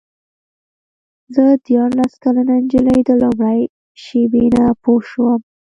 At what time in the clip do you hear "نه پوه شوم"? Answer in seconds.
4.55-5.39